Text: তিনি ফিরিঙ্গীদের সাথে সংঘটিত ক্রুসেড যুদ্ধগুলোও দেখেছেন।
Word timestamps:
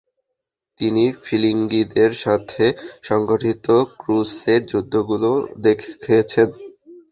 তিনি 0.79 1.03
ফিরিঙ্গীদের 1.23 2.11
সাথে 2.23 2.63
সংঘটিত 3.03 3.65
ক্রুসেড 3.99 4.61
যুদ্ধগুলোও 4.71 5.37
দেখেছেন। 5.65 6.47